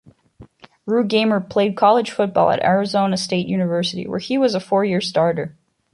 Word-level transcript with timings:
Ruegamer 0.87 1.47
played 1.47 1.77
college 1.77 2.09
football 2.09 2.49
at 2.49 2.63
Arizona 2.63 3.17
State 3.17 3.45
University, 3.47 4.07
where 4.07 4.17
he 4.17 4.35
was 4.35 4.55
a 4.55 4.59
four-year 4.59 4.99
starter. 4.99 5.55